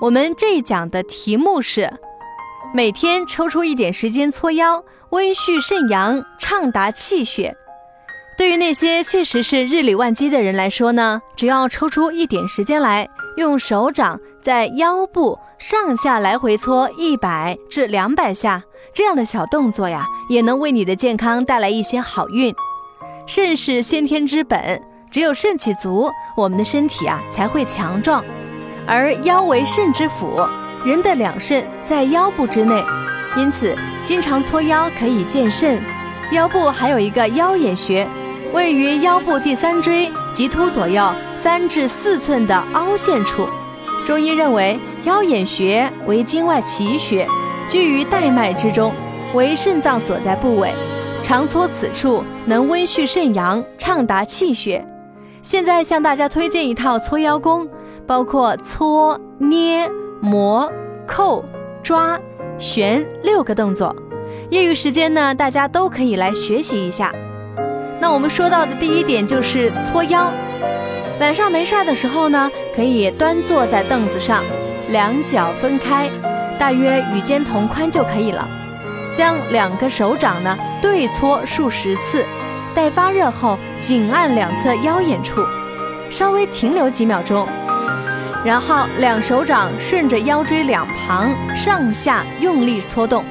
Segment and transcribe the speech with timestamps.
[0.00, 1.92] 我们这一讲的题目是：
[2.72, 7.54] 每天抽出一点时间搓腰，温煦肾阳，畅达气血。
[8.38, 18.62] 对于那些确实是日理万机的人来说呢，只要抽出一点时间来，用手掌在腰部上下来回搓一百至两百下，
[18.94, 22.54] 这样的小动作呀，也能为你的健康带来一些好运。
[23.26, 28.24] 肾是先天之本，只有肾气足，我们的身体啊才会强壮。
[28.92, 30.40] 而腰为肾之府，
[30.84, 32.82] 人的两肾在腰部之内，
[33.36, 35.80] 因此经常搓腰可以健肾。
[36.32, 38.04] 腰部还有一个腰眼穴，
[38.52, 43.46] 位于腰部第三椎棘突左右三至四寸的凹陷处。
[44.04, 47.24] 中医认为腰眼穴为经外奇穴，
[47.68, 48.92] 居于带脉之中，
[49.34, 50.74] 为肾脏所在部位。
[51.22, 54.84] 常搓此处，能温煦肾阳，畅达气血。
[55.42, 57.68] 现在向大家推荐一套搓腰功。
[58.10, 59.88] 包括搓、捏、
[60.20, 60.68] 磨、
[61.06, 61.44] 扣、
[61.80, 62.18] 抓、
[62.58, 63.94] 旋六个动作，
[64.50, 67.14] 业余时间呢，大家都可以来学习一下。
[68.00, 70.28] 那我们说到的第一点就是搓腰。
[71.20, 74.42] 晚上没事儿的时候呢，可以端坐在凳子上，
[74.88, 76.10] 两脚分开，
[76.58, 78.44] 大约与肩同宽就可以了。
[79.14, 82.24] 将两个手掌呢对搓数十次，
[82.74, 85.40] 待发热后紧按两侧腰眼处，
[86.10, 87.46] 稍微停留几秒钟。
[88.44, 93.24] 然后两手掌顺着腰椎两旁上下用力搓动，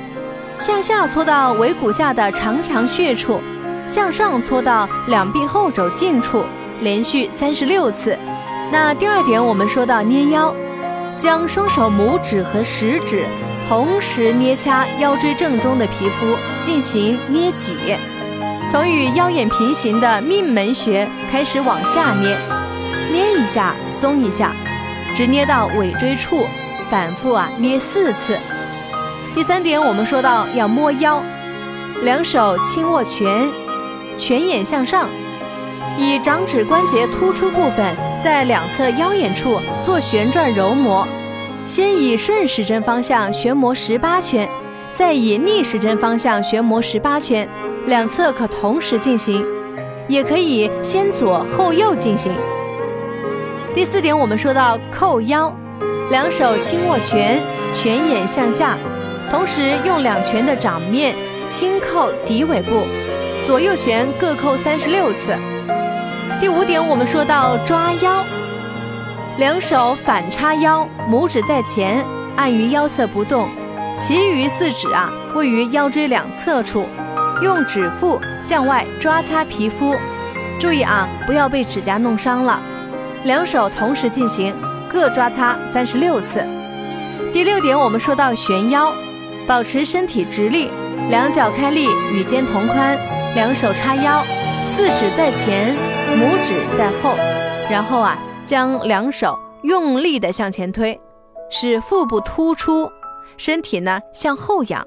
[0.58, 3.42] 向下搓到尾骨下的长强穴处，
[3.88, 6.44] 向上搓到两臂后肘近处，
[6.82, 8.18] 连续三十六次。
[8.72, 10.54] 那第二点，我们说到捏腰，
[11.18, 13.26] 将双手拇指和食指
[13.68, 17.76] 同时捏掐腰椎正中的皮肤进行捏挤，
[18.72, 22.38] 从与腰眼平行的命门穴开始往下捏，
[23.12, 24.52] 捏一下松一下。
[25.20, 26.46] 直捏到尾椎处，
[26.90, 28.40] 反复啊捏四次。
[29.36, 31.22] 第三点，我们说到要摸腰，
[32.04, 33.50] 两手轻握拳，
[34.18, 35.10] 拳眼向上，
[35.98, 37.94] 以掌指关节突出部分
[38.24, 41.06] 在两侧腰眼处做旋转揉摩。
[41.66, 44.48] 先以顺时针方向旋摩十八圈，
[44.96, 47.46] 再以逆时针方向旋摩十八圈，
[47.88, 49.46] 两侧可同时进行，
[50.08, 52.32] 也可以先左后右进行。
[53.80, 55.50] 第四点，我们说到扣腰，
[56.10, 57.42] 两手轻握拳，
[57.72, 58.78] 拳眼向下，
[59.32, 61.16] 同时用两拳的掌面
[61.48, 62.86] 轻扣骶尾部，
[63.46, 65.34] 左右拳各扣三十六次。
[66.42, 68.22] 第五点，我们说到抓腰，
[69.38, 73.48] 两手反叉腰，拇指在前，按于腰侧不动，
[73.98, 76.86] 其余四指啊位于腰椎两侧处，
[77.42, 79.96] 用指腹向外抓擦皮肤，
[80.60, 82.62] 注意啊，不要被指甲弄伤了。
[83.26, 84.56] 两手同时进行，
[84.90, 86.46] 各抓擦三十六次。
[87.34, 88.94] 第六点，我们说到旋腰，
[89.46, 90.70] 保持身体直立，
[91.10, 92.98] 两脚开立，与肩同宽，
[93.36, 94.24] 两手叉腰，
[94.74, 95.76] 四指在前，
[96.16, 97.16] 拇指在后，
[97.70, 101.00] 然后啊，将两手用力的向前推，
[101.52, 102.90] 使腹部突出，
[103.38, 104.86] 身体呢向后仰。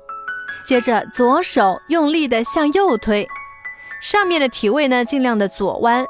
[0.66, 3.26] 接着左手用力的向右推，
[4.00, 6.06] 上面的体位呢尽量的左弯。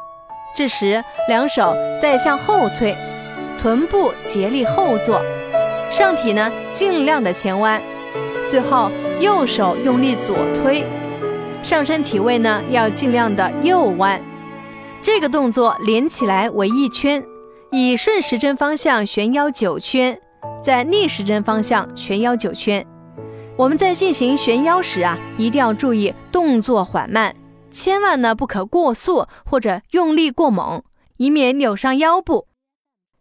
[0.55, 2.97] 这时，两手再向后推，
[3.59, 5.23] 臀部竭力后坐，
[5.91, 7.81] 上体呢尽量的前弯。
[8.49, 10.85] 最后，右手用力左推，
[11.63, 14.21] 上身体位呢要尽量的右弯。
[15.01, 17.25] 这个动作连起来为一圈，
[17.71, 20.19] 以顺时针方向旋腰九圈，
[20.63, 22.85] 在逆时针方向旋腰九圈。
[23.57, 27.35] 我们在进行旋腰时啊，一定要注意动作缓慢。
[27.73, 30.83] 千万呢不可过速或者用力过猛，
[31.17, 32.47] 以免扭伤腰部。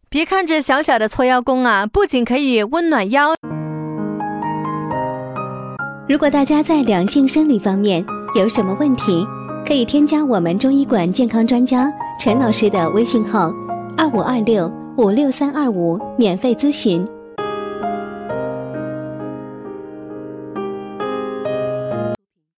[0.10, 3.34] 别看这小小的搓腰功啊，不仅可以温暖腰。
[6.10, 8.06] 如果大家在两性生理方面
[8.36, 9.26] 有什么问题，
[9.66, 11.90] 可以添加我们中医馆健康专家
[12.20, 13.50] 陈老师的微信号：
[13.96, 17.08] 二五二六五六三二五，免费咨询。